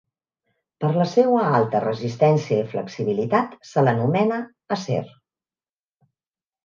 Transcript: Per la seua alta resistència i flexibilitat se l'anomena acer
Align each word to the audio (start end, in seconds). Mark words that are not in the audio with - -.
Per 0.83 0.87
la 0.93 1.05
seua 1.09 1.43
alta 1.57 1.81
resistència 1.83 2.57
i 2.63 2.67
flexibilitat 2.71 3.55
se 3.73 3.85
l'anomena 3.89 4.41
acer 4.77 5.03